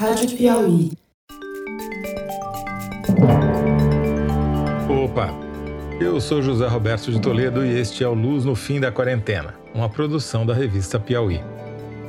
Rádio 0.00 0.34
Piauí. 0.34 0.92
Opa! 4.88 5.28
Eu 6.00 6.18
sou 6.22 6.40
José 6.40 6.66
Roberto 6.66 7.12
de 7.12 7.20
Toledo 7.20 7.62
e 7.62 7.78
este 7.78 8.02
é 8.02 8.08
o 8.08 8.14
Luz 8.14 8.46
no 8.46 8.54
Fim 8.54 8.80
da 8.80 8.90
Quarentena, 8.90 9.56
uma 9.74 9.90
produção 9.90 10.46
da 10.46 10.54
revista 10.54 10.98
Piauí. 10.98 11.42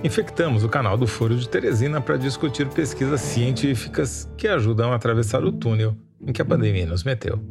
Infectamos 0.05 0.63
o 0.63 0.69
canal 0.69 0.97
do 0.97 1.05
Foro 1.05 1.35
de 1.35 1.49
Teresina 1.49 1.99
para 1.99 2.15
discutir 2.15 2.65
pesquisas 2.69 3.19
científicas 3.19 4.31
que 4.37 4.47
ajudam 4.47 4.93
a 4.93 4.95
atravessar 4.95 5.43
o 5.43 5.51
túnel 5.51 5.93
em 6.25 6.31
que 6.31 6.41
a 6.41 6.45
pandemia 6.45 6.85
nos 6.85 7.03
meteu. 7.03 7.41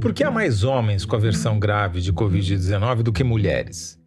Por 0.00 0.14
que 0.14 0.22
há 0.22 0.30
mais 0.30 0.62
homens 0.62 1.04
com 1.04 1.16
a 1.16 1.18
versão 1.18 1.58
grave 1.58 2.00
de 2.00 2.12
Covid-19 2.12 3.02
do 3.02 3.12
que 3.12 3.24
mulheres? 3.24 3.98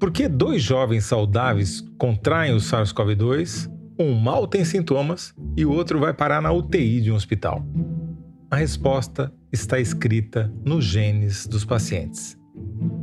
Por 0.00 0.10
que 0.10 0.26
dois 0.26 0.60
jovens 0.60 1.04
saudáveis 1.04 1.80
contraem 1.96 2.52
o 2.52 2.56
SARS-CoV-2, 2.56 3.70
um 4.02 4.14
mal 4.14 4.46
tem 4.46 4.64
sintomas 4.64 5.34
e 5.56 5.64
o 5.64 5.72
outro 5.72 5.98
vai 5.98 6.12
parar 6.12 6.40
na 6.40 6.52
UTI 6.52 7.00
de 7.00 7.12
um 7.12 7.14
hospital? 7.14 7.64
A 8.50 8.56
resposta 8.56 9.32
está 9.52 9.78
escrita 9.78 10.52
nos 10.64 10.84
genes 10.84 11.46
dos 11.46 11.64
pacientes. 11.64 12.36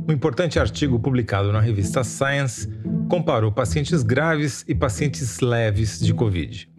Um 0.08 0.12
importante 0.12 0.58
artigo 0.58 0.98
publicado 0.98 1.52
na 1.52 1.60
revista 1.60 2.04
Science 2.04 2.68
comparou 3.08 3.50
pacientes 3.50 4.02
graves 4.02 4.64
e 4.68 4.74
pacientes 4.74 5.40
leves 5.40 5.98
de 5.98 6.14
Covid. 6.14 6.70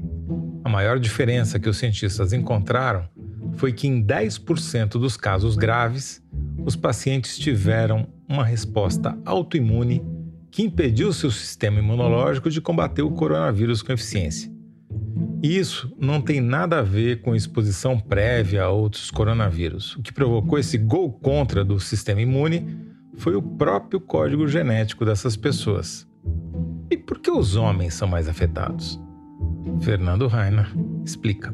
A 0.64 0.70
maior 0.70 1.00
diferença 1.00 1.60
que 1.60 1.70
os 1.70 1.78
cientistas 1.78 2.34
encontraram 2.34 3.10
foi 3.54 3.74
que 3.74 3.88
em 3.88 4.04
10% 4.06 4.92
dos 4.92 5.18
casos 5.18 5.56
graves, 5.56 6.22
os 6.66 6.76
pacientes 6.76 7.38
tiveram 7.38 8.08
uma 8.30 8.46
resposta 8.46 9.18
autoimune 9.26 10.02
que 10.52 10.62
impediu 10.62 11.14
seu 11.14 11.32
sistema 11.32 11.80
imunológico 11.80 12.50
de 12.50 12.60
combater 12.60 13.02
o 13.02 13.12
coronavírus 13.12 13.82
com 13.82 13.94
eficiência. 13.94 14.52
Isso 15.42 15.92
não 16.00 16.22
tem 16.22 16.40
nada 16.40 16.80
a 16.80 16.84
ver 16.84 17.22
com 17.22 17.36
exposição 17.36 17.98
prévia 17.98 18.64
a 18.64 18.70
outros 18.70 19.10
coronavírus. 19.10 19.96
O 19.96 20.02
que 20.02 20.14
provocou 20.14 20.60
esse 20.60 20.78
gol 20.78 21.12
contra 21.12 21.64
do 21.64 21.80
sistema 21.80 22.22
imune 22.22 22.78
foi 23.16 23.36
o 23.36 23.42
próprio 23.42 24.00
código 24.00 24.48
genético 24.48 25.04
dessas 25.04 25.36
pessoas. 25.36 26.08
E 26.92 26.98
por 26.98 27.20
que 27.20 27.32
os 27.32 27.56
homens 27.56 27.94
são 27.94 28.08
mais 28.08 28.28
afetados? 28.28 29.00
Fernando 29.82 30.28
Rainer 30.28 30.70
explica. 31.04 31.54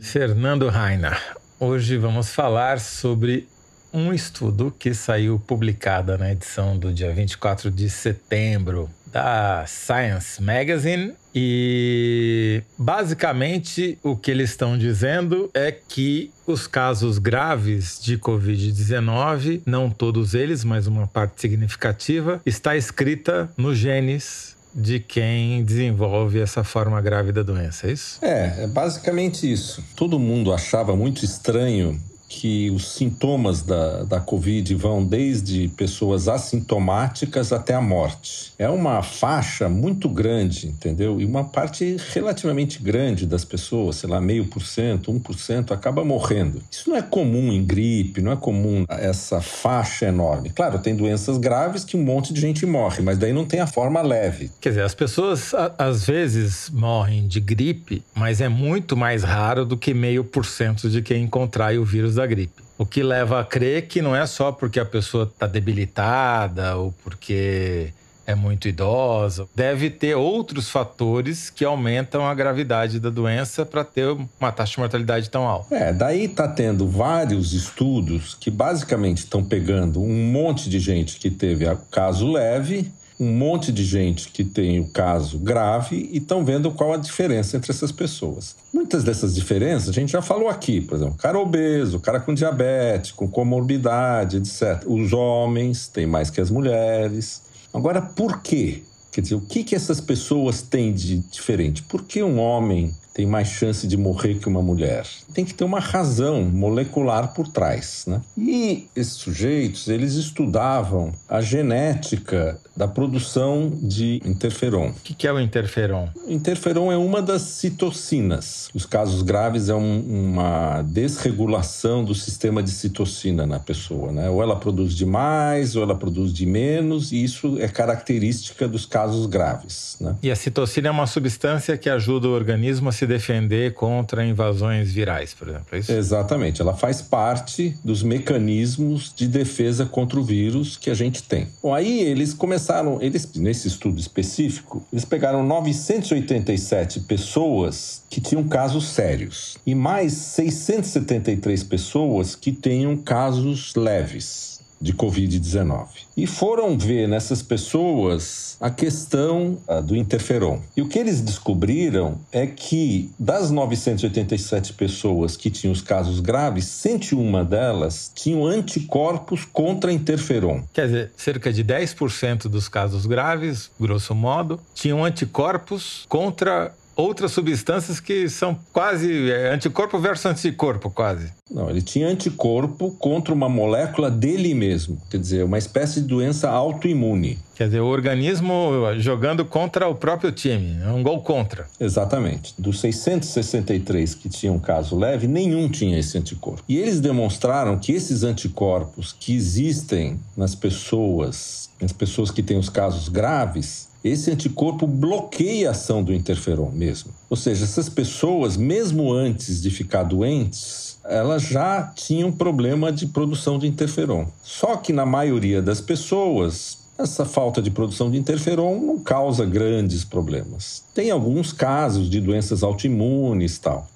Fernando 0.00 0.68
Rainer, 0.68 1.16
hoje 1.60 1.96
vamos 1.96 2.34
falar 2.34 2.80
sobre 2.80 3.46
um 3.92 4.12
estudo 4.12 4.74
que 4.78 4.94
saiu 4.94 5.38
publicado 5.38 6.16
na 6.16 6.32
edição 6.32 6.76
do 6.76 6.92
dia 6.92 7.12
24 7.12 7.70
de 7.70 7.88
setembro 7.90 8.90
da 9.06 9.64
Science 9.66 10.40
Magazine 10.40 11.14
e 11.34 12.62
basicamente 12.78 13.98
o 14.02 14.16
que 14.16 14.30
eles 14.30 14.50
estão 14.50 14.76
dizendo 14.76 15.50
é 15.54 15.70
que 15.72 16.32
os 16.46 16.66
casos 16.66 17.18
graves 17.18 18.00
de 18.00 18.18
Covid-19, 18.18 19.62
não 19.66 19.90
todos 19.90 20.34
eles, 20.34 20.64
mas 20.64 20.86
uma 20.86 21.06
parte 21.06 21.40
significativa, 21.40 22.40
está 22.44 22.76
escrita 22.76 23.50
nos 23.56 23.78
genes 23.78 24.56
de 24.72 25.00
quem 25.00 25.64
desenvolve 25.64 26.40
essa 26.40 26.62
forma 26.62 27.00
grave 27.00 27.32
da 27.32 27.42
doença, 27.42 27.88
é 27.88 27.92
isso? 27.92 28.24
É, 28.24 28.64
é 28.64 28.66
basicamente 28.68 29.50
isso. 29.50 29.84
Todo 29.96 30.18
mundo 30.18 30.52
achava 30.52 30.94
muito 30.94 31.24
estranho 31.24 32.00
que 32.32 32.70
os 32.70 32.92
sintomas 32.92 33.60
da, 33.60 34.04
da 34.04 34.20
Covid 34.20 34.72
vão 34.76 35.04
desde 35.04 35.66
pessoas 35.76 36.28
assintomáticas 36.28 37.52
até 37.52 37.74
a 37.74 37.80
morte. 37.80 38.52
É 38.56 38.68
uma 38.68 39.02
faixa 39.02 39.68
muito 39.68 40.08
grande, 40.08 40.68
entendeu? 40.68 41.20
E 41.20 41.24
uma 41.24 41.42
parte 41.42 41.96
relativamente 42.12 42.80
grande 42.80 43.26
das 43.26 43.44
pessoas, 43.44 43.96
sei 43.96 44.08
lá, 44.08 44.20
meio 44.20 44.46
por 44.46 44.62
cento, 44.62 45.10
um 45.10 45.18
por 45.18 45.34
cento, 45.34 45.74
acaba 45.74 46.04
morrendo. 46.04 46.62
Isso 46.70 46.88
não 46.88 46.96
é 46.96 47.02
comum 47.02 47.52
em 47.52 47.64
gripe, 47.64 48.22
não 48.22 48.30
é 48.30 48.36
comum 48.36 48.84
essa 48.88 49.40
faixa 49.40 50.06
enorme. 50.06 50.50
Claro, 50.50 50.78
tem 50.78 50.94
doenças 50.94 51.36
graves 51.36 51.82
que 51.84 51.96
um 51.96 52.04
monte 52.04 52.32
de 52.32 52.40
gente 52.40 52.64
morre, 52.64 53.02
mas 53.02 53.18
daí 53.18 53.32
não 53.32 53.44
tem 53.44 53.58
a 53.58 53.66
forma 53.66 54.00
leve. 54.02 54.52
Quer 54.60 54.68
dizer, 54.68 54.82
as 54.82 54.94
pessoas 54.94 55.52
às 55.76 56.06
vezes 56.06 56.70
morrem 56.70 57.26
de 57.26 57.40
gripe, 57.40 58.04
mas 58.14 58.40
é 58.40 58.48
muito 58.48 58.96
mais 58.96 59.24
raro 59.24 59.64
do 59.64 59.76
que 59.76 59.92
meio 59.92 60.22
por 60.22 60.46
cento 60.46 60.88
de 60.88 61.02
quem 61.02 61.26
contrai 61.26 61.76
o 61.76 61.84
vírus 61.84 62.19
da 62.20 62.26
gripe. 62.26 62.62
O 62.78 62.86
que 62.86 63.02
leva 63.02 63.40
a 63.40 63.44
crer 63.44 63.88
que 63.88 64.00
não 64.00 64.14
é 64.14 64.26
só 64.26 64.52
porque 64.52 64.78
a 64.78 64.84
pessoa 64.84 65.24
está 65.24 65.46
debilitada 65.46 66.76
ou 66.76 66.92
porque 67.04 67.92
é 68.26 68.34
muito 68.34 68.68
idosa. 68.68 69.48
Deve 69.54 69.90
ter 69.90 70.14
outros 70.14 70.70
fatores 70.70 71.50
que 71.50 71.64
aumentam 71.64 72.26
a 72.26 72.34
gravidade 72.34 73.00
da 73.00 73.10
doença 73.10 73.66
para 73.66 73.84
ter 73.84 74.06
uma 74.06 74.52
taxa 74.52 74.72
de 74.72 74.78
mortalidade 74.78 75.28
tão 75.28 75.46
alta. 75.46 75.74
É, 75.74 75.92
daí 75.92 76.24
está 76.24 76.46
tendo 76.46 76.86
vários 76.86 77.52
estudos 77.52 78.34
que 78.34 78.50
basicamente 78.50 79.18
estão 79.18 79.44
pegando 79.44 80.00
um 80.00 80.30
monte 80.30 80.70
de 80.70 80.78
gente 80.78 81.18
que 81.18 81.30
teve 81.30 81.64
caso 81.90 82.30
leve 82.30 82.92
um 83.20 83.30
monte 83.30 83.70
de 83.70 83.84
gente 83.84 84.30
que 84.30 84.42
tem 84.42 84.80
o 84.80 84.86
caso 84.86 85.38
grave 85.38 86.08
e 86.10 86.16
estão 86.16 86.42
vendo 86.42 86.70
qual 86.70 86.94
a 86.94 86.96
diferença 86.96 87.58
entre 87.58 87.70
essas 87.70 87.92
pessoas. 87.92 88.56
Muitas 88.72 89.04
dessas 89.04 89.34
diferenças 89.34 89.90
a 89.90 89.92
gente 89.92 90.10
já 90.10 90.22
falou 90.22 90.48
aqui, 90.48 90.80
por 90.80 90.96
exemplo, 90.96 91.16
cara 91.18 91.38
obeso, 91.38 92.00
cara 92.00 92.18
com 92.18 92.32
diabetes, 92.32 93.12
com 93.12 93.28
comorbidade, 93.28 94.38
etc. 94.38 94.82
Os 94.86 95.12
homens 95.12 95.86
têm 95.86 96.06
mais 96.06 96.30
que 96.30 96.40
as 96.40 96.50
mulheres. 96.50 97.42
Agora, 97.74 98.00
por 98.00 98.40
quê? 98.40 98.82
Quer 99.12 99.20
dizer, 99.20 99.34
o 99.34 99.40
que, 99.40 99.64
que 99.64 99.74
essas 99.74 100.00
pessoas 100.00 100.62
têm 100.62 100.94
de 100.94 101.18
diferente? 101.18 101.82
Por 101.82 102.04
que 102.04 102.22
um 102.22 102.38
homem 102.38 102.94
tem 103.12 103.26
mais 103.26 103.48
chance 103.48 103.86
de 103.86 103.96
morrer 103.96 104.34
que 104.34 104.48
uma 104.48 104.62
mulher. 104.62 105.06
Tem 105.34 105.44
que 105.44 105.54
ter 105.54 105.64
uma 105.64 105.80
razão 105.80 106.42
molecular 106.42 107.34
por 107.34 107.48
trás, 107.48 108.04
né? 108.06 108.20
E 108.36 108.88
esses 108.94 109.14
sujeitos, 109.14 109.88
eles 109.88 110.14
estudavam 110.14 111.12
a 111.28 111.40
genética 111.40 112.58
da 112.76 112.88
produção 112.88 113.70
de 113.82 114.22
interferon. 114.24 114.88
O 114.88 114.94
que, 115.02 115.26
é 115.26 115.32
o 115.32 115.38
interferon? 115.38 116.08
Interferon 116.26 116.90
é 116.90 116.96
uma 116.96 117.20
das 117.20 117.42
citocinas. 117.42 118.70
Os 118.74 118.86
casos 118.86 119.22
graves 119.22 119.68
é 119.68 119.74
um, 119.74 120.00
uma 120.00 120.82
desregulação 120.82 122.02
do 122.04 122.14
sistema 122.14 122.62
de 122.62 122.70
citocina 122.70 123.46
na 123.46 123.58
pessoa, 123.58 124.12
né? 124.12 124.30
Ou 124.30 124.42
ela 124.42 124.56
produz 124.56 124.94
demais, 124.94 125.76
ou 125.76 125.82
ela 125.82 125.94
produz 125.94 126.32
de 126.32 126.46
menos, 126.46 127.12
e 127.12 127.22
isso 127.22 127.58
é 127.60 127.68
característica 127.68 128.66
dos 128.66 128.86
casos 128.86 129.26
graves, 129.26 129.96
né? 130.00 130.16
E 130.22 130.30
a 130.30 130.36
citocina 130.36 130.88
é 130.88 130.90
uma 130.90 131.06
substância 131.06 131.76
que 131.76 131.90
ajuda 131.90 132.28
o 132.28 132.32
organismo 132.32 132.88
a 132.88 132.92
se 133.00 133.06
defender 133.06 133.72
contra 133.72 134.24
invasões 134.24 134.92
virais, 134.92 135.32
por 135.32 135.48
exemplo, 135.48 135.66
é 135.72 135.78
isso? 135.78 135.90
Exatamente. 135.90 136.60
Ela 136.60 136.76
faz 136.76 137.00
parte 137.00 137.74
dos 137.82 138.02
mecanismos 138.02 139.10
de 139.16 139.26
defesa 139.26 139.86
contra 139.86 140.20
o 140.20 140.22
vírus 140.22 140.76
que 140.76 140.90
a 140.90 140.94
gente 140.94 141.22
tem. 141.22 141.48
Bom, 141.62 141.74
aí 141.74 142.00
eles 142.00 142.34
começaram, 142.34 143.00
eles 143.00 143.26
nesse 143.36 143.68
estudo 143.68 143.98
específico, 143.98 144.84
eles 144.92 145.06
pegaram 145.06 145.42
987 145.42 147.00
pessoas 147.00 148.02
que 148.10 148.20
tinham 148.20 148.46
casos 148.46 148.88
sérios 148.88 149.56
e 149.64 149.74
mais 149.74 150.12
673 150.12 151.64
pessoas 151.64 152.36
que 152.36 152.52
tenham 152.52 152.98
casos 152.98 153.74
leves 153.74 154.59
de 154.80 154.94
Covid-19. 154.94 155.86
E 156.16 156.26
foram 156.26 156.76
ver 156.78 157.06
nessas 157.06 157.42
pessoas 157.42 158.56
a 158.60 158.70
questão 158.70 159.58
do 159.84 159.96
interferon. 159.96 160.60
E 160.76 160.82
o 160.82 160.88
que 160.88 160.98
eles 160.98 161.20
descobriram 161.20 162.18
é 162.32 162.46
que 162.46 163.10
das 163.18 163.50
987 163.50 164.72
pessoas 164.72 165.36
que 165.36 165.50
tinham 165.50 165.72
os 165.72 165.80
casos 165.80 166.20
graves, 166.20 166.64
101 166.66 167.44
delas 167.44 168.10
tinham 168.14 168.46
anticorpos 168.46 169.44
contra 169.44 169.92
interferon. 169.92 170.62
Quer 170.72 170.86
dizer, 170.86 171.12
cerca 171.16 171.52
de 171.52 171.64
10% 171.64 172.48
dos 172.48 172.68
casos 172.68 173.06
graves, 173.06 173.70
grosso 173.78 174.14
modo, 174.14 174.60
tinham 174.74 175.04
anticorpos 175.04 176.04
contra 176.08 176.72
outras 177.00 177.32
substâncias 177.32 178.00
que 178.00 178.28
são 178.28 178.58
quase 178.72 179.30
é, 179.30 179.52
anticorpo 179.52 179.98
versus 179.98 180.26
anticorpo, 180.26 180.90
quase. 180.90 181.32
Não, 181.50 181.68
ele 181.68 181.82
tinha 181.82 182.06
anticorpo 182.06 182.92
contra 182.92 183.34
uma 183.34 183.48
molécula 183.48 184.10
dele 184.10 184.54
mesmo, 184.54 184.98
quer 185.10 185.18
dizer, 185.18 185.44
uma 185.44 185.58
espécie 185.58 186.00
de 186.00 186.06
doença 186.06 186.48
autoimune. 186.48 187.38
Quer 187.56 187.66
dizer, 187.66 187.80
o 187.80 187.86
organismo 187.86 188.72
jogando 188.98 189.44
contra 189.44 189.86
o 189.86 189.94
próprio 189.94 190.32
time, 190.32 190.78
é 190.82 190.88
um 190.90 191.02
gol 191.02 191.20
contra. 191.20 191.66
Exatamente. 191.78 192.54
Dos 192.56 192.80
663 192.80 194.14
que 194.14 194.28
tinham 194.30 194.58
caso 194.58 194.96
leve, 194.96 195.26
nenhum 195.26 195.68
tinha 195.68 195.98
esse 195.98 196.16
anticorpo. 196.16 196.62
E 196.66 196.78
eles 196.78 197.00
demonstraram 197.00 197.78
que 197.78 197.92
esses 197.92 198.22
anticorpos 198.22 199.12
que 199.12 199.34
existem 199.34 200.18
nas 200.34 200.54
pessoas, 200.54 201.68
nas 201.82 201.92
pessoas 201.92 202.30
que 202.30 202.42
têm 202.42 202.56
os 202.56 202.70
casos 202.70 203.08
graves, 203.08 203.89
esse 204.02 204.30
anticorpo 204.30 204.86
bloqueia 204.86 205.68
a 205.68 205.70
ação 205.72 206.02
do 206.02 206.12
interferon 206.12 206.70
mesmo. 206.70 207.12
Ou 207.28 207.36
seja, 207.36 207.64
essas 207.64 207.88
pessoas, 207.88 208.56
mesmo 208.56 209.12
antes 209.12 209.60
de 209.60 209.70
ficar 209.70 210.04
doentes, 210.04 210.98
elas 211.04 211.42
já 211.42 211.82
tinham 211.94 212.32
problema 212.32 212.90
de 212.92 213.06
produção 213.06 213.58
de 213.58 213.66
interferon. 213.66 214.26
Só 214.42 214.76
que 214.76 214.92
na 214.92 215.04
maioria 215.04 215.60
das 215.60 215.80
pessoas, 215.80 216.78
essa 216.98 217.24
falta 217.24 217.60
de 217.60 217.70
produção 217.70 218.10
de 218.10 218.18
interferon 218.18 218.80
não 218.80 218.98
causa 218.98 219.44
grandes 219.44 220.04
problemas. 220.04 220.82
Tem 220.94 221.10
alguns 221.10 221.52
casos 221.52 222.08
de 222.08 222.20
doenças 222.20 222.62
autoimunes 222.62 223.58
tal. 223.58 223.88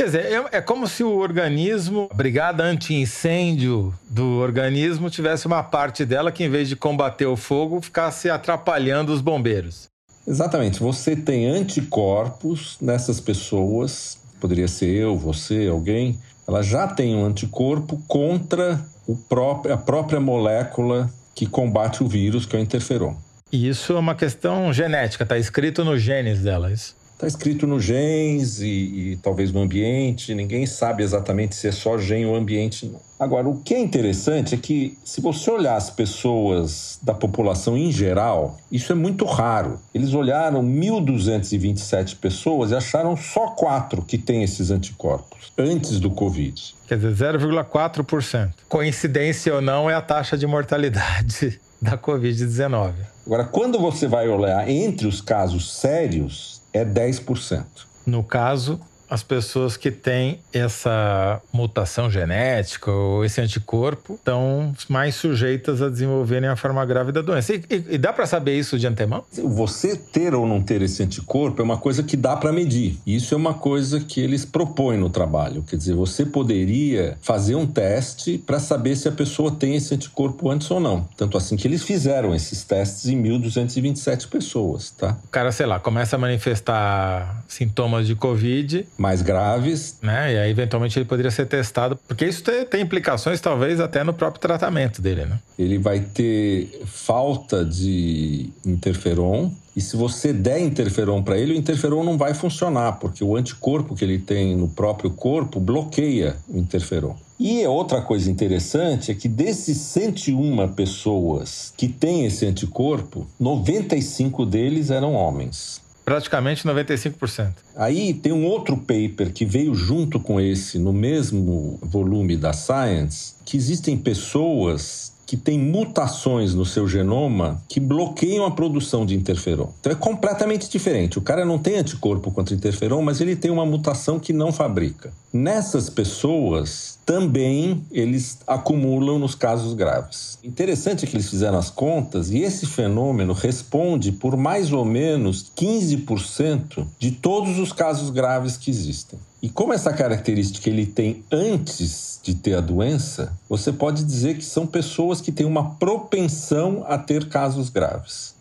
Quer 0.00 0.06
dizer, 0.06 0.32
é, 0.32 0.44
é, 0.52 0.60
como 0.62 0.88
se 0.88 1.04
o 1.04 1.18
organismo, 1.18 2.08
a 2.10 2.14
brigada 2.14 2.62
anti-incêndio 2.62 3.92
do 4.08 4.38
organismo, 4.38 5.10
tivesse 5.10 5.46
uma 5.46 5.62
parte 5.62 6.06
dela 6.06 6.32
que, 6.32 6.42
em 6.42 6.48
vez 6.48 6.70
de 6.70 6.74
combater 6.74 7.26
o 7.26 7.36
fogo, 7.36 7.82
ficasse 7.82 8.30
atrapalhando 8.30 9.12
os 9.12 9.20
bombeiros. 9.20 9.90
Exatamente. 10.26 10.80
Você 10.80 11.14
tem 11.14 11.46
anticorpos 11.46 12.78
nessas 12.80 13.20
pessoas, 13.20 14.16
poderia 14.40 14.68
ser 14.68 14.88
eu, 14.88 15.18
você, 15.18 15.68
alguém, 15.70 16.18
ela 16.48 16.62
já 16.62 16.88
tem 16.88 17.14
um 17.14 17.26
anticorpo 17.26 18.02
contra 18.08 18.80
próprio, 19.28 19.74
a 19.74 19.76
própria 19.76 20.18
molécula 20.18 21.10
que 21.34 21.44
combate 21.44 22.02
o 22.02 22.08
vírus, 22.08 22.46
que 22.46 22.56
é 22.56 22.58
o 22.58 22.62
interferon. 22.62 23.16
E 23.52 23.68
isso 23.68 23.92
é 23.92 23.98
uma 23.98 24.14
questão 24.14 24.72
genética, 24.72 25.24
está 25.24 25.36
escrito 25.36 25.84
nos 25.84 26.00
genes 26.00 26.40
dela, 26.40 26.72
isso? 26.72 26.98
Está 27.20 27.26
escrito 27.26 27.66
nos 27.66 27.84
genes 27.84 28.60
e, 28.60 28.66
e, 29.12 29.18
talvez 29.22 29.52
no 29.52 29.60
ambiente, 29.60 30.34
ninguém 30.34 30.64
sabe 30.64 31.02
exatamente 31.02 31.54
se 31.54 31.68
é 31.68 31.72
só 31.72 31.98
gene 31.98 32.24
ou 32.24 32.34
ambiente. 32.34 32.86
Não. 32.86 32.98
Agora, 33.18 33.46
o 33.46 33.58
que 33.58 33.74
é 33.74 33.78
interessante 33.78 34.54
é 34.54 34.56
que, 34.56 34.96
se 35.04 35.20
você 35.20 35.50
olhar 35.50 35.76
as 35.76 35.90
pessoas 35.90 36.98
da 37.02 37.12
população 37.12 37.76
em 37.76 37.92
geral, 37.92 38.56
isso 38.72 38.90
é 38.90 38.94
muito 38.94 39.26
raro. 39.26 39.78
Eles 39.92 40.14
olharam 40.14 40.62
1.227 40.64 42.16
pessoas 42.16 42.70
e 42.70 42.74
acharam 42.74 43.14
só 43.14 43.48
quatro 43.48 44.00
que 44.00 44.16
têm 44.16 44.42
esses 44.42 44.70
anticorpos 44.70 45.52
antes 45.58 46.00
do 46.00 46.10
Covid. 46.10 46.74
Quer 46.88 46.96
dizer, 46.96 47.38
0,4%. 47.38 48.50
Coincidência 48.66 49.54
ou 49.54 49.60
não, 49.60 49.90
é 49.90 49.94
a 49.94 50.00
taxa 50.00 50.38
de 50.38 50.46
mortalidade 50.46 51.60
da 51.82 51.98
Covid-19. 51.98 52.94
Agora, 53.26 53.44
quando 53.44 53.78
você 53.78 54.06
vai 54.08 54.26
olhar 54.26 54.66
entre 54.70 55.06
os 55.06 55.20
casos 55.20 55.70
sérios, 55.70 56.59
é 56.72 56.84
10%. 56.84 57.64
No 58.06 58.22
caso, 58.22 58.80
as 59.10 59.24
pessoas 59.24 59.76
que 59.76 59.90
têm 59.90 60.38
essa 60.52 61.42
mutação 61.52 62.08
genética 62.08 62.92
ou 62.92 63.24
esse 63.24 63.40
anticorpo 63.40 64.14
estão 64.14 64.72
mais 64.88 65.16
sujeitas 65.16 65.82
a 65.82 65.88
desenvolverem 65.88 66.48
a 66.48 66.54
forma 66.54 66.84
grave 66.86 67.10
da 67.10 67.20
doença. 67.20 67.54
E, 67.54 67.64
e, 67.68 67.84
e 67.90 67.98
dá 67.98 68.12
para 68.12 68.24
saber 68.24 68.56
isso 68.56 68.78
de 68.78 68.86
antemão? 68.86 69.24
Você 69.32 69.96
ter 69.96 70.32
ou 70.32 70.46
não 70.46 70.62
ter 70.62 70.80
esse 70.82 71.02
anticorpo 71.02 71.60
é 71.60 71.64
uma 71.64 71.76
coisa 71.76 72.04
que 72.04 72.16
dá 72.16 72.36
para 72.36 72.52
medir. 72.52 72.98
Isso 73.04 73.34
é 73.34 73.36
uma 73.36 73.54
coisa 73.54 73.98
que 73.98 74.20
eles 74.20 74.44
propõem 74.44 74.98
no 74.98 75.10
trabalho. 75.10 75.64
Quer 75.64 75.76
dizer, 75.76 75.94
você 75.94 76.24
poderia 76.24 77.18
fazer 77.20 77.56
um 77.56 77.66
teste 77.66 78.38
para 78.38 78.60
saber 78.60 78.94
se 78.94 79.08
a 79.08 79.12
pessoa 79.12 79.50
tem 79.50 79.74
esse 79.74 79.92
anticorpo 79.92 80.48
antes 80.50 80.70
ou 80.70 80.78
não. 80.78 81.08
Tanto 81.16 81.36
assim 81.36 81.56
que 81.56 81.66
eles 81.66 81.82
fizeram 81.82 82.32
esses 82.32 82.62
testes 82.62 83.06
em 83.06 83.20
1.227 83.20 84.28
pessoas, 84.28 84.90
tá? 84.92 85.16
O 85.24 85.28
cara, 85.28 85.50
sei 85.50 85.66
lá, 85.66 85.80
começa 85.80 86.14
a 86.14 86.18
manifestar 86.18 87.42
sintomas 87.48 88.06
de 88.06 88.14
Covid 88.14 88.86
mais 89.00 89.22
graves. 89.22 89.96
Né? 90.02 90.34
E 90.34 90.38
aí, 90.38 90.50
eventualmente, 90.50 90.98
ele 90.98 91.06
poderia 91.06 91.30
ser 91.30 91.46
testado, 91.46 91.98
porque 92.06 92.26
isso 92.26 92.44
tem, 92.44 92.66
tem 92.66 92.82
implicações, 92.82 93.40
talvez, 93.40 93.80
até 93.80 94.04
no 94.04 94.12
próprio 94.12 94.42
tratamento 94.42 95.00
dele, 95.00 95.24
né? 95.24 95.38
Ele 95.58 95.78
vai 95.78 96.00
ter 96.00 96.82
falta 96.84 97.64
de 97.64 98.50
interferon, 98.64 99.50
e 99.74 99.80
se 99.80 99.96
você 99.96 100.34
der 100.34 100.60
interferon 100.60 101.22
para 101.22 101.38
ele, 101.38 101.54
o 101.54 101.56
interferon 101.56 102.04
não 102.04 102.18
vai 102.18 102.34
funcionar, 102.34 102.98
porque 102.98 103.24
o 103.24 103.36
anticorpo 103.36 103.96
que 103.96 104.04
ele 104.04 104.18
tem 104.18 104.54
no 104.54 104.68
próprio 104.68 105.10
corpo 105.10 105.58
bloqueia 105.58 106.36
o 106.46 106.58
interferon. 106.58 107.16
E 107.38 107.66
outra 107.66 108.02
coisa 108.02 108.30
interessante 108.30 109.10
é 109.10 109.14
que 109.14 109.26
desses 109.26 109.78
101 109.78 110.68
pessoas 110.74 111.72
que 111.74 111.88
têm 111.88 112.26
esse 112.26 112.44
anticorpo, 112.44 113.26
95 113.40 114.44
deles 114.44 114.90
eram 114.90 115.14
homens. 115.14 115.80
Praticamente 116.10 116.66
95%. 116.66 117.52
Aí 117.76 118.12
tem 118.12 118.32
um 118.32 118.44
outro 118.44 118.76
paper 118.76 119.32
que 119.32 119.44
veio 119.44 119.76
junto 119.76 120.18
com 120.18 120.40
esse, 120.40 120.76
no 120.76 120.92
mesmo 120.92 121.78
volume 121.80 122.36
da 122.36 122.52
Science, 122.52 123.34
que 123.44 123.56
existem 123.56 123.96
pessoas 123.96 125.12
que 125.30 125.36
têm 125.36 125.60
mutações 125.60 126.56
no 126.56 126.64
seu 126.64 126.88
genoma 126.88 127.62
que 127.68 127.78
bloqueiam 127.78 128.44
a 128.44 128.50
produção 128.50 129.06
de 129.06 129.14
interferon. 129.14 129.68
Então 129.78 129.92
é 129.92 129.94
completamente 129.94 130.68
diferente. 130.68 131.18
O 131.18 131.22
cara 131.22 131.44
não 131.44 131.56
tem 131.56 131.76
anticorpo 131.76 132.32
contra 132.32 132.52
interferon, 132.52 133.00
mas 133.00 133.20
ele 133.20 133.36
tem 133.36 133.48
uma 133.48 133.64
mutação 133.64 134.18
que 134.18 134.32
não 134.32 134.50
fabrica. 134.50 135.12
Nessas 135.32 135.88
pessoas, 135.88 136.98
também 137.06 137.80
eles 137.92 138.38
acumulam 138.44 139.20
nos 139.20 139.36
casos 139.36 139.72
graves. 139.72 140.36
Interessante 140.42 141.06
que 141.06 141.14
eles 141.14 141.30
fizeram 141.30 141.58
as 141.58 141.70
contas 141.70 142.30
e 142.30 142.38
esse 142.40 142.66
fenômeno 142.66 143.32
responde 143.32 144.10
por 144.10 144.36
mais 144.36 144.72
ou 144.72 144.84
menos 144.84 145.48
15% 145.56 146.84
de 146.98 147.12
todos 147.12 147.56
os 147.56 147.72
casos 147.72 148.10
graves 148.10 148.56
que 148.56 148.68
existem. 148.68 149.16
E 149.42 149.48
como 149.48 149.72
essa 149.72 149.92
característica 149.92 150.68
ele 150.68 150.84
tem 150.84 151.24
antes 151.32 152.20
de 152.22 152.34
ter 152.34 152.54
a 152.54 152.60
doença, 152.60 153.32
você 153.48 153.72
pode 153.72 154.04
dizer 154.04 154.36
que 154.36 154.44
são 154.44 154.66
pessoas 154.66 155.20
que 155.20 155.32
têm 155.32 155.46
uma 155.46 155.76
propensão 155.76 156.84
a 156.86 156.98
ter 156.98 157.26
casos 157.28 157.70
graves. 157.70 158.34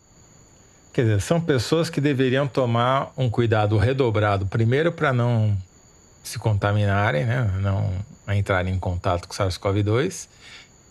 Quer 0.92 1.04
dizer, 1.04 1.22
são 1.22 1.40
pessoas 1.40 1.90
que 1.90 2.02
deveriam 2.02 2.48
tomar 2.48 3.14
um 3.16 3.30
cuidado 3.30 3.78
redobrado, 3.78 4.46
primeiro 4.46 4.92
para 4.92 5.14
não 5.14 5.58
se 6.22 6.38
contaminarem, 6.38 7.26
né? 7.26 7.50
não 7.62 7.90
entrarem 8.36 8.74
em 8.74 8.80
contato 8.80 9.28
com 9.28 9.34
SARS-CoV-2, 9.34 10.28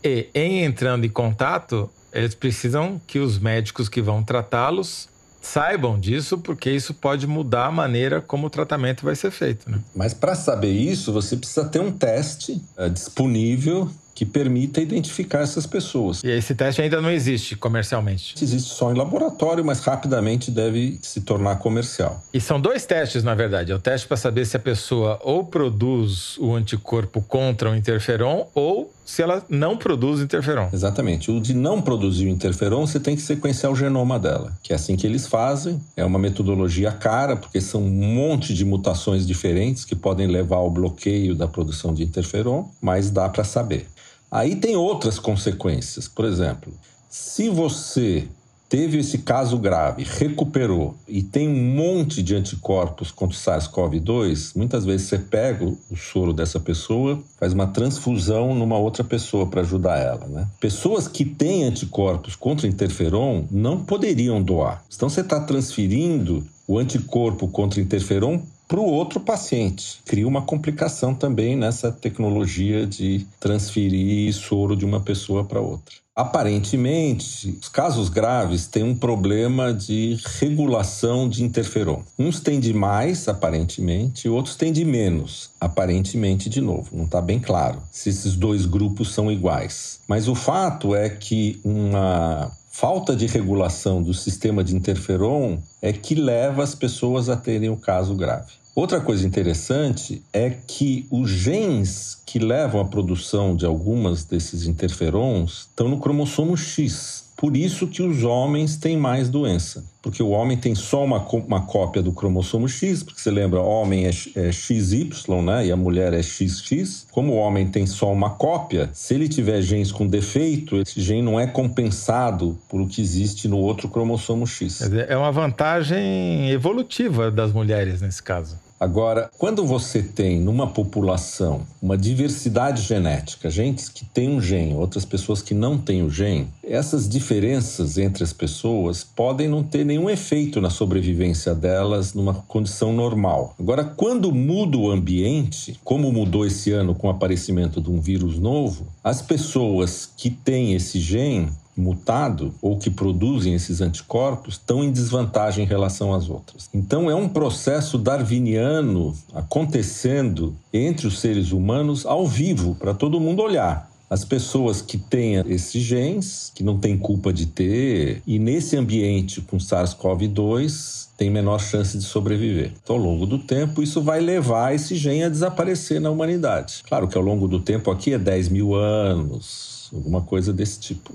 e 0.02 0.28
em 0.34 0.64
entrando 0.64 1.04
em 1.04 1.10
contato, 1.10 1.90
eles 2.12 2.34
precisam 2.34 2.98
que 3.06 3.18
os 3.18 3.38
médicos 3.38 3.88
que 3.88 4.00
vão 4.00 4.22
tratá-los 4.22 5.08
saibam 5.40 5.98
disso, 5.98 6.38
porque 6.38 6.70
isso 6.70 6.94
pode 6.94 7.26
mudar 7.26 7.66
a 7.66 7.72
maneira 7.72 8.20
como 8.20 8.46
o 8.46 8.50
tratamento 8.50 9.04
vai 9.04 9.14
ser 9.14 9.30
feito. 9.30 9.70
Né? 9.70 9.78
Mas 9.94 10.14
para 10.14 10.34
saber 10.34 10.72
isso, 10.72 11.12
você 11.12 11.36
precisa 11.36 11.64
ter 11.64 11.80
um 11.80 11.92
teste 11.92 12.60
é, 12.76 12.88
disponível 12.88 13.90
que 14.18 14.26
permita 14.26 14.80
identificar 14.80 15.42
essas 15.42 15.64
pessoas. 15.64 16.24
E 16.24 16.28
esse 16.28 16.52
teste 16.52 16.82
ainda 16.82 17.00
não 17.00 17.08
existe 17.08 17.54
comercialmente? 17.54 18.34
Existe 18.42 18.74
só 18.74 18.90
em 18.90 18.96
laboratório, 18.96 19.64
mas 19.64 19.78
rapidamente 19.78 20.50
deve 20.50 20.98
se 21.00 21.20
tornar 21.20 21.54
comercial. 21.60 22.20
E 22.34 22.40
são 22.40 22.60
dois 22.60 22.84
testes, 22.84 23.22
na 23.22 23.36
verdade. 23.36 23.70
É 23.70 23.74
o 23.76 23.78
teste 23.78 24.08
para 24.08 24.16
saber 24.16 24.44
se 24.44 24.56
a 24.56 24.60
pessoa 24.60 25.20
ou 25.22 25.44
produz 25.44 26.36
o 26.38 26.52
anticorpo 26.52 27.22
contra 27.22 27.70
o 27.70 27.76
interferon 27.76 28.48
ou 28.56 28.92
se 29.08 29.22
ela 29.22 29.42
não 29.48 29.74
produz 29.74 30.20
interferon. 30.20 30.68
Exatamente. 30.70 31.30
O 31.30 31.40
de 31.40 31.54
não 31.54 31.80
produzir 31.80 32.28
interferon, 32.28 32.86
você 32.86 33.00
tem 33.00 33.16
que 33.16 33.22
sequenciar 33.22 33.72
o 33.72 33.74
genoma 33.74 34.18
dela, 34.18 34.52
que 34.62 34.70
é 34.70 34.76
assim 34.76 34.96
que 34.96 35.06
eles 35.06 35.26
fazem. 35.26 35.80
É 35.96 36.04
uma 36.04 36.18
metodologia 36.18 36.92
cara, 36.92 37.34
porque 37.34 37.58
são 37.58 37.82
um 37.82 37.88
monte 37.88 38.52
de 38.52 38.66
mutações 38.66 39.26
diferentes 39.26 39.86
que 39.86 39.96
podem 39.96 40.26
levar 40.26 40.56
ao 40.56 40.70
bloqueio 40.70 41.34
da 41.34 41.48
produção 41.48 41.94
de 41.94 42.02
interferon, 42.02 42.66
mas 42.82 43.08
dá 43.10 43.26
para 43.30 43.44
saber. 43.44 43.86
Aí 44.30 44.54
tem 44.54 44.76
outras 44.76 45.18
consequências. 45.18 46.06
Por 46.06 46.26
exemplo, 46.26 46.70
se 47.08 47.48
você 47.48 48.28
teve 48.68 48.98
esse 48.98 49.18
caso 49.18 49.58
grave, 49.58 50.04
recuperou 50.04 50.94
e 51.08 51.22
tem 51.22 51.48
um 51.48 51.74
monte 51.74 52.22
de 52.22 52.34
anticorpos 52.34 53.10
contra 53.10 53.36
o 53.36 53.40
SARS-CoV-2, 53.40 54.52
muitas 54.56 54.84
vezes 54.84 55.08
você 55.08 55.18
pega 55.18 55.64
o 55.64 55.96
soro 55.96 56.32
dessa 56.32 56.60
pessoa, 56.60 57.18
faz 57.38 57.52
uma 57.52 57.66
transfusão 57.66 58.54
numa 58.54 58.76
outra 58.76 59.02
pessoa 59.02 59.46
para 59.46 59.62
ajudar 59.62 59.98
ela, 59.98 60.26
né? 60.26 60.46
Pessoas 60.60 61.08
que 61.08 61.24
têm 61.24 61.64
anticorpos 61.64 62.36
contra 62.36 62.66
interferon 62.66 63.44
não 63.50 63.80
poderiam 63.80 64.42
doar. 64.42 64.84
Então 64.94 65.08
você 65.08 65.22
está 65.22 65.40
transferindo 65.40 66.46
o 66.66 66.78
anticorpo 66.78 67.48
contra 67.48 67.80
interferon 67.80 68.40
para 68.68 68.78
o 68.78 68.84
outro 68.84 69.18
paciente. 69.18 70.00
Cria 70.04 70.28
uma 70.28 70.42
complicação 70.42 71.14
também 71.14 71.56
nessa 71.56 71.90
tecnologia 71.90 72.86
de 72.86 73.26
transferir 73.40 74.32
soro 74.34 74.76
de 74.76 74.84
uma 74.84 75.00
pessoa 75.00 75.42
para 75.42 75.60
outra. 75.60 75.94
Aparentemente, 76.18 77.56
os 77.62 77.68
casos 77.68 78.08
graves 78.08 78.66
têm 78.66 78.82
um 78.82 78.94
problema 78.94 79.72
de 79.72 80.18
regulação 80.40 81.28
de 81.28 81.44
interferon. 81.44 82.02
Uns 82.18 82.40
têm 82.40 82.58
de 82.58 82.74
mais, 82.74 83.28
aparentemente, 83.28 84.28
outros 84.28 84.56
têm 84.56 84.72
de 84.72 84.84
menos, 84.84 85.50
aparentemente, 85.60 86.50
de 86.50 86.60
novo. 86.60 86.88
Não 86.92 87.04
está 87.04 87.22
bem 87.22 87.38
claro 87.38 87.80
se 87.92 88.08
esses 88.08 88.34
dois 88.34 88.66
grupos 88.66 89.14
são 89.14 89.30
iguais. 89.30 90.00
Mas 90.08 90.26
o 90.26 90.34
fato 90.34 90.92
é 90.92 91.08
que 91.08 91.60
uma 91.62 92.50
falta 92.80 93.16
de 93.16 93.26
regulação 93.26 94.00
do 94.00 94.14
sistema 94.14 94.62
de 94.62 94.72
interferon 94.72 95.58
é 95.82 95.92
que 95.92 96.14
leva 96.14 96.62
as 96.62 96.76
pessoas 96.76 97.28
a 97.28 97.36
terem 97.36 97.68
o 97.68 97.76
caso 97.76 98.14
grave. 98.14 98.52
Outra 98.72 99.00
coisa 99.00 99.26
interessante 99.26 100.22
é 100.32 100.50
que 100.50 101.04
os 101.10 101.28
genes 101.28 102.22
que 102.24 102.38
levam 102.38 102.80
à 102.80 102.84
produção 102.84 103.56
de 103.56 103.66
algumas 103.66 104.24
desses 104.24 104.64
interferons 104.68 105.66
estão 105.70 105.88
no 105.88 105.98
cromossomo 105.98 106.56
X. 106.56 107.24
Por 107.38 107.56
isso 107.56 107.86
que 107.86 108.02
os 108.02 108.24
homens 108.24 108.76
têm 108.76 108.96
mais 108.96 109.28
doença. 109.28 109.84
Porque 110.02 110.20
o 110.20 110.30
homem 110.30 110.56
tem 110.56 110.74
só 110.74 111.04
uma, 111.04 111.18
uma 111.18 111.60
cópia 111.60 112.02
do 112.02 112.10
cromossomo 112.10 112.68
X, 112.68 113.04
porque 113.04 113.20
você 113.20 113.30
lembra, 113.30 113.60
homem 113.60 114.06
é, 114.06 114.10
é 114.34 114.50
XY, 114.50 115.08
né? 115.44 115.66
E 115.66 115.70
a 115.70 115.76
mulher 115.76 116.12
é 116.12 116.20
XX. 116.20 117.06
Como 117.12 117.34
o 117.34 117.36
homem 117.36 117.68
tem 117.68 117.86
só 117.86 118.12
uma 118.12 118.30
cópia, 118.30 118.90
se 118.92 119.14
ele 119.14 119.28
tiver 119.28 119.62
genes 119.62 119.92
com 119.92 120.04
defeito, 120.04 120.78
esse 120.78 121.00
gene 121.00 121.22
não 121.22 121.38
é 121.38 121.46
compensado 121.46 122.58
por 122.68 122.80
o 122.80 122.88
que 122.88 123.00
existe 123.00 123.46
no 123.46 123.58
outro 123.58 123.88
cromossomo 123.88 124.44
X. 124.44 124.82
É 125.08 125.16
uma 125.16 125.30
vantagem 125.30 126.50
evolutiva 126.50 127.30
das 127.30 127.52
mulheres 127.52 128.00
nesse 128.00 128.20
caso. 128.20 128.58
Agora, 128.80 129.28
quando 129.36 129.66
você 129.66 130.02
tem 130.02 130.40
numa 130.40 130.68
população 130.68 131.62
uma 131.82 131.98
diversidade 131.98 132.82
genética, 132.82 133.50
gente 133.50 133.90
que 133.90 134.04
tem 134.04 134.28
um 134.28 134.40
gene, 134.40 134.74
outras 134.74 135.04
pessoas 135.04 135.42
que 135.42 135.52
não 135.52 135.76
têm 135.76 136.04
o 136.04 136.10
gene, 136.10 136.48
essas 136.62 137.08
diferenças 137.08 137.98
entre 137.98 138.22
as 138.22 138.32
pessoas 138.32 139.02
podem 139.02 139.48
não 139.48 139.64
ter 139.64 139.84
nenhum 139.84 140.08
efeito 140.08 140.60
na 140.60 140.70
sobrevivência 140.70 141.56
delas 141.56 142.14
numa 142.14 142.34
condição 142.34 142.92
normal. 142.92 143.54
Agora, 143.58 143.82
quando 143.82 144.32
muda 144.32 144.78
o 144.78 144.90
ambiente, 144.90 145.78
como 145.82 146.12
mudou 146.12 146.46
esse 146.46 146.70
ano 146.70 146.94
com 146.94 147.08
o 147.08 147.10
aparecimento 147.10 147.80
de 147.80 147.90
um 147.90 148.00
vírus 148.00 148.38
novo, 148.38 148.86
as 149.02 149.20
pessoas 149.20 150.08
que 150.16 150.30
têm 150.30 150.74
esse 150.74 151.00
gene 151.00 151.50
mutado 151.78 152.52
ou 152.60 152.76
que 152.78 152.90
produzem 152.90 153.54
esses 153.54 153.80
anticorpos 153.80 154.54
estão 154.54 154.82
em 154.82 154.90
desvantagem 154.90 155.64
em 155.64 155.68
relação 155.68 156.12
às 156.12 156.28
outras. 156.28 156.68
Então 156.74 157.10
é 157.10 157.14
um 157.14 157.28
processo 157.28 157.96
darwiniano 157.96 159.14
acontecendo 159.32 160.54
entre 160.72 161.06
os 161.06 161.20
seres 161.20 161.52
humanos 161.52 162.04
ao 162.04 162.26
vivo 162.26 162.74
para 162.74 162.92
todo 162.92 163.20
mundo 163.20 163.42
olhar. 163.42 163.88
As 164.10 164.24
pessoas 164.24 164.80
que 164.80 164.96
têm 164.96 165.34
esses 165.46 165.82
genes, 165.82 166.50
que 166.54 166.64
não 166.64 166.78
têm 166.78 166.96
culpa 166.96 167.30
de 167.30 167.44
ter, 167.44 168.22
e 168.26 168.38
nesse 168.38 168.74
ambiente 168.74 169.42
com 169.42 169.58
SARS-CoV-2, 169.58 171.08
tem 171.18 171.28
menor 171.28 171.58
chance 171.58 171.98
de 171.98 172.04
sobreviver. 172.04 172.72
Então, 172.82 172.96
ao 172.96 173.02
longo 173.02 173.26
do 173.26 173.38
tempo, 173.38 173.82
isso 173.82 174.00
vai 174.00 174.20
levar 174.20 174.74
esse 174.74 174.94
gene 174.94 175.24
a 175.24 175.28
desaparecer 175.28 176.00
na 176.00 176.08
humanidade. 176.08 176.82
Claro 176.88 177.06
que 177.06 177.18
ao 177.18 177.22
longo 177.22 177.46
do 177.46 177.60
tempo 177.60 177.90
aqui 177.90 178.14
é 178.14 178.18
10 178.18 178.48
mil 178.48 178.74
anos, 178.74 179.90
alguma 179.92 180.22
coisa 180.22 180.54
desse 180.54 180.80
tipo. 180.80 181.12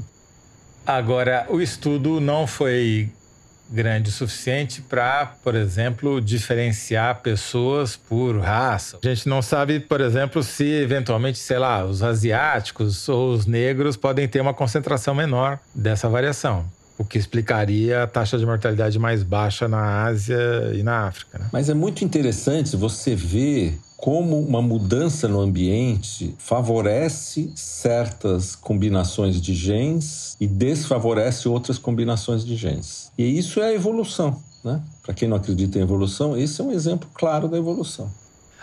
Agora, 0.86 1.46
o 1.50 1.62
estudo 1.62 2.20
não 2.20 2.46
foi 2.46 3.10
grande 3.70 4.10
o 4.10 4.14
suficiente 4.14 4.82
para, 4.82 5.26
por 5.44 5.56
exemplo, 5.56 6.22
diferenciar 6.22 7.22
pessoas 7.22 7.96
por 7.96 8.40
raça. 8.40 9.00
A 9.04 9.08
gente 9.08 9.28
não 9.28 9.42
sabe, 9.42 9.80
por 9.80 10.02
exemplo, 10.02 10.44
se 10.44 10.66
eventualmente, 10.66 11.40
sei 11.40 11.58
lá, 11.58 11.84
os 11.84 12.04
asiáticos 12.04 13.08
ou 13.10 13.32
os 13.32 13.46
negros 13.46 13.98
podem 13.98 14.28
ter 14.28 14.42
uma 14.42 14.54
concentração 14.54 15.16
menor 15.16 15.58
dessa 15.74 16.08
variação. 16.08 16.66
O 16.98 17.04
que 17.04 17.18
explicaria 17.18 18.04
a 18.04 18.08
taxa 18.08 18.38
de 18.38 18.46
mortalidade 18.46 19.00
mais 19.00 19.24
baixa 19.24 19.68
na 19.68 20.04
Ásia 20.06 20.72
e 20.74 20.84
na 20.84 21.08
África. 21.08 21.40
Né? 21.40 21.48
Mas 21.52 21.70
é 21.70 21.74
muito 21.74 22.04
interessante 22.06 22.76
você 22.76 23.16
ver 23.16 23.80
como 23.98 24.38
uma 24.40 24.62
mudança 24.62 25.30
no 25.30 25.40
ambiente 25.40 26.36
favorece 26.38 27.52
certas 27.56 28.54
combinações 28.54 29.42
de 29.42 29.56
genes 29.56 30.36
e 30.42 30.46
desfavorece 30.46 31.48
outras 31.48 31.78
combinações 31.78 32.44
de 32.44 32.56
genes. 32.56 33.10
E 33.18 33.24
isso 33.24 33.62
é 33.62 33.68
a 33.68 33.74
evolução. 33.74 34.42
Né? 34.64 34.82
Para 35.02 35.14
quem 35.14 35.28
não 35.28 35.38
acredita 35.38 35.80
em 35.80 35.82
evolução, 35.82 36.38
esse 36.38 36.60
é 36.60 36.64
um 36.64 36.72
exemplo 36.72 37.10
claro 37.14 37.48
da 37.48 37.58
evolução. 37.58 38.12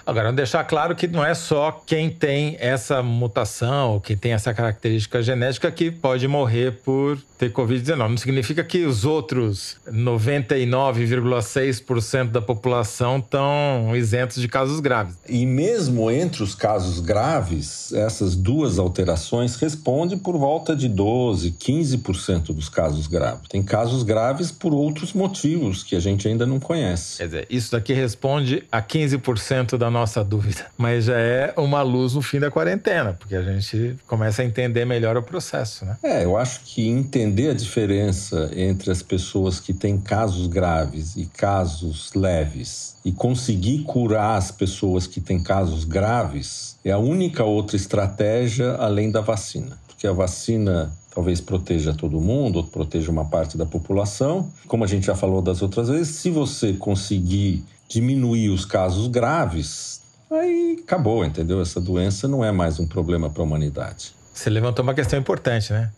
Agora, 0.06 0.32
deixar 0.32 0.64
claro 0.64 0.94
que 0.94 1.06
não 1.06 1.24
é 1.24 1.34
só 1.34 1.82
quem 1.86 2.10
tem 2.10 2.56
essa 2.58 3.02
mutação, 3.02 3.92
ou 3.92 4.00
quem 4.00 4.16
tem 4.16 4.32
essa 4.32 4.54
característica 4.54 5.22
genética 5.22 5.70
que 5.70 5.90
pode 5.90 6.26
morrer 6.26 6.72
por 6.84 7.18
ter 7.40 7.52
Covid-19. 7.52 7.96
Não 7.96 8.16
significa 8.18 8.62
que 8.62 8.84
os 8.84 9.06
outros 9.06 9.78
99,6% 9.90 12.30
da 12.30 12.42
população 12.42 13.16
estão 13.18 13.96
isentos 13.96 14.42
de 14.42 14.48
casos 14.48 14.80
graves. 14.80 15.14
E 15.28 15.44
mesmo 15.46 16.10
entre 16.10 16.42
os 16.42 16.54
casos 16.54 16.98
graves, 17.00 17.92
essas 17.94 18.36
duas 18.36 18.78
alterações 18.78 19.56
respondem 19.56 20.18
por 20.18 20.36
volta 20.36 20.76
de 20.76 20.86
12, 20.88 21.52
15% 21.52 22.54
dos 22.54 22.68
casos 22.68 23.06
graves. 23.06 23.48
Tem 23.48 23.62
casos 23.62 24.02
graves 24.02 24.52
por 24.52 24.74
outros 24.74 25.14
motivos 25.14 25.82
que 25.82 25.96
a 25.96 26.00
gente 26.00 26.28
ainda 26.28 26.44
não 26.46 26.60
conhece. 26.60 27.16
Quer 27.18 27.26
dizer, 27.26 27.46
isso 27.48 27.72
daqui 27.72 27.94
responde 27.94 28.62
a 28.70 28.82
15% 28.82 29.78
da 29.78 29.89
nossa 29.90 30.10
nossa 30.10 30.24
dúvida. 30.24 30.66
Mas 30.76 31.04
já 31.04 31.18
é 31.18 31.54
uma 31.56 31.82
luz 31.82 32.14
no 32.14 32.22
fim 32.22 32.40
da 32.40 32.50
quarentena, 32.50 33.14
porque 33.18 33.36
a 33.36 33.42
gente 33.42 33.96
começa 34.06 34.42
a 34.42 34.44
entender 34.44 34.84
melhor 34.84 35.16
o 35.16 35.22
processo, 35.22 35.84
né? 35.84 35.96
É, 36.02 36.24
eu 36.24 36.36
acho 36.36 36.60
que 36.64 36.88
entender 36.88 37.50
a 37.50 37.54
diferença 37.54 38.50
entre 38.54 38.90
as 38.90 39.02
pessoas 39.02 39.60
que 39.60 39.72
têm 39.72 39.98
casos 39.98 40.46
graves 40.46 41.16
e 41.16 41.26
casos 41.26 42.12
leves 42.14 42.96
e 43.04 43.12
conseguir 43.12 43.84
curar 43.84 44.36
as 44.36 44.50
pessoas 44.50 45.06
que 45.06 45.20
têm 45.20 45.42
casos 45.42 45.84
graves 45.84 46.76
é 46.84 46.90
a 46.90 46.98
única 46.98 47.44
outra 47.44 47.76
estratégia 47.76 48.72
além 48.74 49.10
da 49.10 49.20
vacina. 49.20 49.78
Porque 49.86 50.06
a 50.06 50.12
vacina 50.12 50.92
talvez 51.10 51.40
proteja 51.40 51.92
todo 51.92 52.20
mundo, 52.20 52.56
ou 52.56 52.64
proteja 52.64 53.10
uma 53.10 53.24
parte 53.24 53.58
da 53.58 53.66
população. 53.66 54.50
Como 54.66 54.84
a 54.84 54.86
gente 54.86 55.06
já 55.06 55.14
falou 55.14 55.42
das 55.42 55.60
outras 55.60 55.88
vezes, 55.88 56.16
se 56.16 56.30
você 56.30 56.72
conseguir 56.72 57.64
diminuir 57.88 58.50
os 58.50 58.64
casos 58.64 59.08
graves, 59.08 60.00
aí 60.30 60.78
acabou, 60.82 61.24
entendeu? 61.24 61.60
Essa 61.60 61.80
doença 61.80 62.28
não 62.28 62.44
é 62.44 62.52
mais 62.52 62.78
um 62.78 62.86
problema 62.86 63.28
para 63.28 63.42
a 63.42 63.44
humanidade. 63.44 64.14
Você 64.32 64.48
levantou 64.48 64.82
uma 64.84 64.94
questão 64.94 65.18
importante, 65.18 65.72
né? 65.72 65.90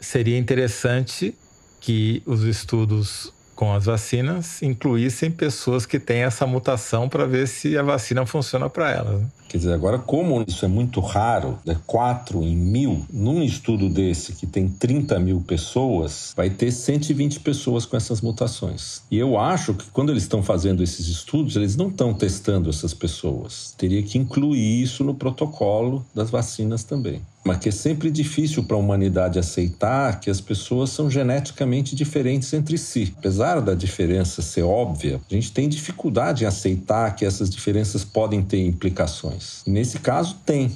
Seria 0.00 0.36
interessante 0.36 1.34
que 1.80 2.22
os 2.26 2.42
estudos 2.42 3.32
com 3.64 3.72
as 3.72 3.86
vacinas 3.86 4.62
incluíssem 4.62 5.30
pessoas 5.30 5.86
que 5.86 5.98
têm 5.98 6.18
essa 6.18 6.46
mutação 6.46 7.08
para 7.08 7.24
ver 7.24 7.48
se 7.48 7.78
a 7.78 7.82
vacina 7.82 8.26
funciona 8.26 8.68
para 8.68 8.90
elas. 8.90 9.20
Né? 9.22 9.26
Quer 9.48 9.56
dizer, 9.56 9.72
agora, 9.72 9.98
como 9.98 10.44
isso 10.46 10.66
é 10.66 10.68
muito 10.68 11.00
raro, 11.00 11.58
é 11.66 11.74
4 11.86 12.42
em 12.42 12.54
mil, 12.54 13.06
num 13.10 13.42
estudo 13.42 13.88
desse 13.88 14.34
que 14.34 14.46
tem 14.46 14.68
30 14.68 15.18
mil 15.18 15.40
pessoas, 15.40 16.34
vai 16.36 16.50
ter 16.50 16.70
120 16.70 17.40
pessoas 17.40 17.86
com 17.86 17.96
essas 17.96 18.20
mutações. 18.20 19.00
E 19.10 19.16
eu 19.16 19.38
acho 19.38 19.72
que 19.72 19.86
quando 19.92 20.10
eles 20.10 20.24
estão 20.24 20.42
fazendo 20.42 20.82
esses 20.82 21.06
estudos, 21.06 21.56
eles 21.56 21.74
não 21.74 21.88
estão 21.88 22.12
testando 22.12 22.68
essas 22.68 22.92
pessoas. 22.92 23.74
Teria 23.78 24.02
que 24.02 24.18
incluir 24.18 24.82
isso 24.82 25.02
no 25.02 25.14
protocolo 25.14 26.04
das 26.14 26.28
vacinas 26.28 26.84
também 26.84 27.22
mas 27.44 27.58
que 27.58 27.68
é 27.68 27.72
sempre 27.72 28.10
difícil 28.10 28.64
para 28.64 28.76
a 28.76 28.80
humanidade 28.80 29.38
aceitar 29.38 30.18
que 30.18 30.30
as 30.30 30.40
pessoas 30.40 30.90
são 30.90 31.10
geneticamente 31.10 31.94
diferentes 31.94 32.52
entre 32.52 32.78
si. 32.78 33.14
Apesar 33.18 33.60
da 33.60 33.74
diferença 33.74 34.40
ser 34.40 34.62
óbvia, 34.62 35.20
a 35.30 35.34
gente 35.34 35.52
tem 35.52 35.68
dificuldade 35.68 36.44
em 36.44 36.46
aceitar 36.46 37.14
que 37.14 37.24
essas 37.24 37.50
diferenças 37.50 38.04
podem 38.04 38.42
ter 38.42 38.64
implicações. 38.64 39.62
Nesse 39.66 39.98
caso, 39.98 40.36
tem. 40.46 40.72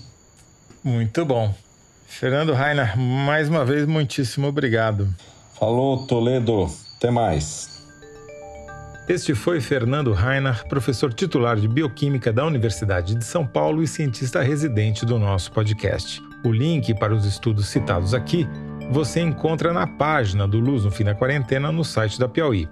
Muito 0.85 1.25
bom. 1.25 1.55
Fernando 2.07 2.53
Rainer, 2.53 2.97
mais 2.99 3.49
uma 3.49 3.65
vez, 3.65 3.87
muitíssimo 3.87 4.47
obrigado. 4.47 5.09
Falou, 5.59 6.07
Toledo. 6.07 6.71
Até 6.97 7.11
mais. 7.11 7.78
Este 9.09 9.35
foi 9.35 9.59
Fernando 9.59 10.13
Rainer, 10.13 10.69
professor 10.69 11.15
titular 11.15 11.57
de 11.57 11.67
Bioquímica 11.67 12.31
da 12.31 12.45
Universidade 12.45 13.15
de 13.15 13.25
São 13.25 13.47
Paulo 13.47 13.83
e 13.83 13.89
cientista 13.89 14.43
residente 14.43 15.07
do 15.07 15.19
nosso 15.19 15.51
podcast. 15.51 16.23
O 16.45 16.53
link 16.53 16.93
para 16.95 17.15
os 17.15 17.25
estudos 17.25 17.69
citados 17.69 18.13
aqui 18.13 18.47
você 18.91 19.21
encontra 19.21 19.73
na 19.73 19.87
página 19.87 20.47
do 20.47 20.61
Luz 20.61 20.85
no 20.85 20.91
Fim 20.91 21.05
da 21.05 21.15
Quarentena 21.15 21.73
no 21.73 21.87
site 21.87 22.21
da 22.21 22.29
Piauí. 22.29 22.69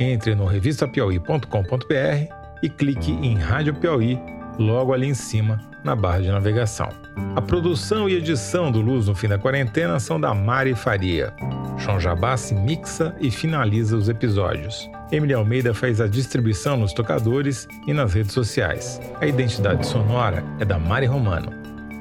Entre 0.00 0.34
no 0.34 0.44
revistapiauí.com.br 0.44 2.34
e 2.64 2.68
clique 2.68 3.12
em 3.12 3.36
Rádio 3.36 3.74
Piauí 3.74 4.18
logo 4.58 4.92
ali 4.92 5.06
em 5.06 5.14
cima, 5.14 5.60
na 5.84 5.94
barra 5.94 6.20
de 6.20 6.28
navegação. 6.28 6.88
A 7.36 7.40
produção 7.40 8.08
e 8.08 8.14
edição 8.16 8.72
do 8.72 8.80
Luz 8.80 9.06
no 9.06 9.14
Fim 9.14 9.28
da 9.28 9.38
Quarentena 9.38 10.00
são 10.00 10.20
da 10.20 10.34
Mari 10.34 10.74
Faria. 10.74 11.32
João 11.78 12.00
Jabassi 12.00 12.56
mixa 12.56 13.14
e 13.20 13.30
finaliza 13.30 13.96
os 13.96 14.08
episódios. 14.08 14.90
Emily 15.10 15.32
Almeida 15.32 15.72
faz 15.72 16.00
a 16.00 16.08
distribuição 16.08 16.76
nos 16.76 16.92
tocadores 16.92 17.68
e 17.86 17.92
nas 17.92 18.12
redes 18.12 18.32
sociais. 18.32 19.00
A 19.20 19.26
identidade 19.26 19.86
sonora 19.86 20.42
é 20.58 20.64
da 20.64 20.78
Mari 20.78 21.06
Romano. 21.06 21.52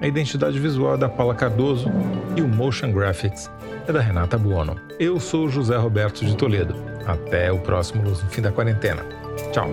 A 0.02 0.08
identidade 0.08 0.60
visual 0.60 0.96
é 0.96 0.98
da 0.98 1.08
Paula 1.08 1.36
Cardoso 1.36 1.92
e 2.36 2.42
o 2.42 2.48
Motion 2.48 2.92
Graphics 2.92 3.50
é 3.88 3.94
da 3.94 4.02
Renata 4.02 4.38
Buono. 4.38 4.76
Eu 5.00 5.20
sou 5.20 5.48
José 5.50 5.78
Roberto 5.78 6.26
de 6.26 6.36
Toledo. 6.36 6.76
Até 7.06 7.52
o 7.52 7.60
próximo 7.60 8.04
Luz 8.04 8.24
no 8.24 8.30
Fim 8.30 8.42
da 8.42 8.52
Quarentena. 8.52 9.04
Tchau. 9.52 9.70